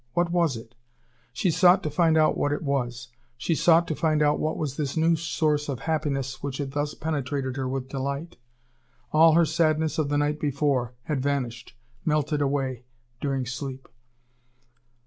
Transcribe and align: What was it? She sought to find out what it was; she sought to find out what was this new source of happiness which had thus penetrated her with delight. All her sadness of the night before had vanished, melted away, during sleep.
What 0.15 0.31
was 0.31 0.57
it? 0.57 0.73
She 1.31 1.51
sought 1.51 1.83
to 1.83 1.91
find 1.91 2.17
out 2.17 2.35
what 2.35 2.51
it 2.51 2.63
was; 2.63 3.09
she 3.37 3.53
sought 3.53 3.87
to 3.87 3.95
find 3.95 4.23
out 4.23 4.39
what 4.39 4.57
was 4.57 4.75
this 4.75 4.97
new 4.97 5.15
source 5.15 5.69
of 5.69 5.81
happiness 5.81 6.41
which 6.41 6.57
had 6.57 6.71
thus 6.71 6.95
penetrated 6.95 7.55
her 7.55 7.69
with 7.69 7.89
delight. 7.89 8.37
All 9.11 9.33
her 9.33 9.45
sadness 9.45 9.99
of 9.99 10.09
the 10.09 10.17
night 10.17 10.39
before 10.39 10.95
had 11.03 11.21
vanished, 11.21 11.77
melted 12.03 12.41
away, 12.41 12.81
during 13.19 13.45
sleep. 13.45 13.87